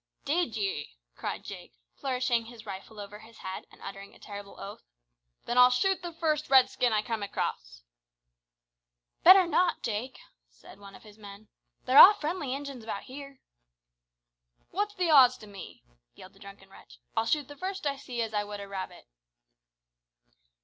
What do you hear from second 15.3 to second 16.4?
to me!" yelled the